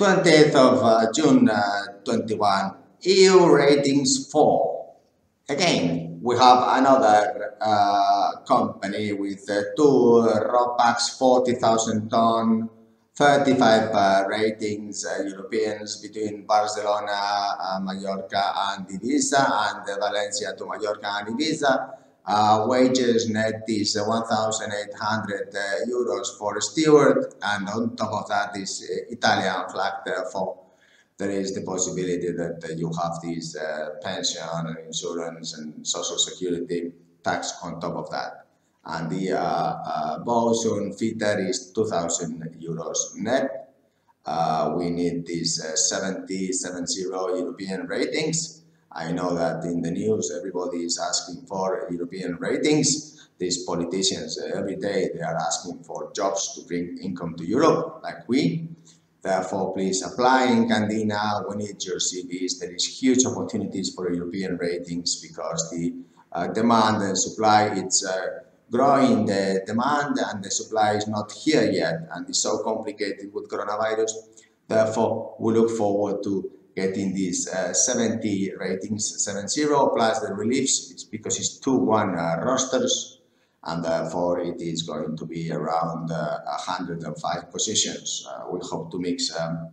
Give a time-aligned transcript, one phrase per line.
[0.00, 4.96] 20th of uh, June uh, 21, EU ratings fall.
[5.46, 12.70] Again, we have another uh, company with uh, two RoPax 40,000 ton,
[13.14, 21.38] 35 uh, ratings, uh, Europeans between Barcelona, Mallorca and Ibiza, and Valencia to Mallorca and
[21.38, 21.99] Ibiza.
[22.26, 28.56] Uh, wages net is 1,800 uh, euros for a steward, and on top of that
[28.56, 30.04] is uh, Italian flag.
[30.04, 30.58] Therefore,
[31.16, 36.18] there is the possibility that uh, you have this uh, pension and insurance and social
[36.18, 36.92] security
[37.22, 38.46] tax on top of that.
[38.84, 43.68] And the uh, uh, bosun fitter is 2,000 euros net.
[44.76, 48.60] we need these 70, 70 European ratings
[48.92, 53.28] I know that in the news everybody is asking for European ratings.
[53.38, 58.00] These politicians uh, every day they are asking for jobs to bring income to Europe,
[58.02, 58.68] like we.
[59.22, 61.48] Therefore, please apply in Candina.
[61.48, 62.58] We need your CVs.
[62.58, 65.94] There is huge opportunities for European ratings because the
[66.32, 69.26] uh, demand and supply it's uh, growing.
[69.26, 74.10] The demand and the supply is not here yet, and it's so complicated with coronavirus.
[74.66, 81.04] Therefore, we look forward to getting these uh, 70 ratings, 70 plus the reliefs, it's
[81.04, 83.20] because it's 2-1 uh, rosters,
[83.64, 88.26] and therefore it is going to be around uh, 105 positions.
[88.28, 89.70] Uh, we hope to mix um,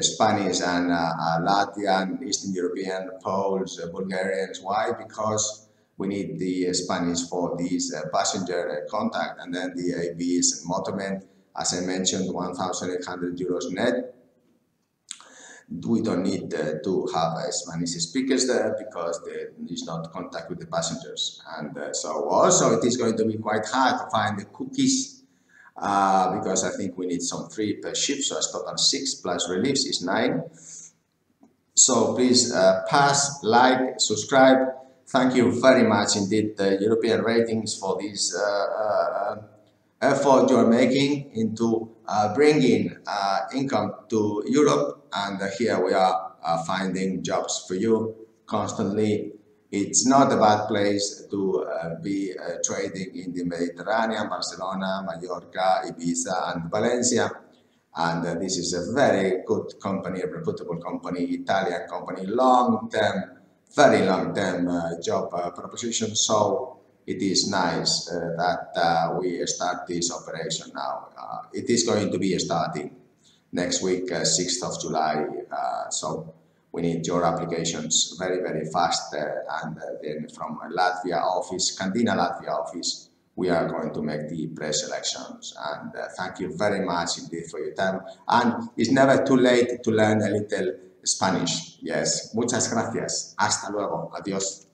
[0.00, 4.60] Spanish and uh, uh, Latvian, Eastern European, Poles, Bulgarians.
[4.60, 4.92] Why?
[4.92, 11.22] Because we need the Spanish for these passenger contact, and then the ABs and motormen,
[11.58, 14.14] as I mentioned, 1,800 euros net
[15.68, 20.48] we don't need uh, to have as many speakers there because there is not contact
[20.48, 21.42] with the passengers.
[21.58, 25.24] And uh, so also it is going to be quite hard to find the cookies
[25.76, 29.48] uh, because I think we need some three per ship, so it's total six plus
[29.50, 30.44] reliefs is nine.
[31.74, 34.68] So please uh, pass, like, subscribe.
[35.08, 39.42] Thank you very much indeed, the European ratings for this uh, uh,
[40.00, 41.90] effort you are making into
[42.34, 42.96] bringing
[43.54, 48.14] income to Europe and here we are uh, finding jobs for you
[48.46, 49.32] constantly.
[49.70, 55.82] It's not a bad place to uh, be uh, trading in the Mediterranean, Barcelona, Mallorca,
[55.86, 57.30] Ibiza and Valencia.
[57.96, 63.24] And uh, this is a very good company, a reputable company, Italian company, long-term,
[63.74, 66.14] very long-term uh, job uh, proposition.
[66.14, 66.75] So
[67.06, 71.08] it is nice that we start this operation now.
[71.52, 72.90] it is going to be starting
[73.52, 75.26] next week, 6th uh, of July.
[75.50, 76.34] Uh, so
[76.72, 79.14] we need your applications very, very fast.
[79.14, 79.24] Uh,
[79.62, 85.54] and then from Latvia office, Candina Latvia office, we are going to make the pre-selections.
[85.72, 88.00] And uh, thank you very much indeed for your time.
[88.28, 90.74] And it's never too late to learn a little
[91.04, 91.78] Spanish.
[91.80, 92.34] Yes.
[92.34, 93.34] Muchas gracias.
[93.38, 94.10] Hasta luego.
[94.14, 94.66] Adiós.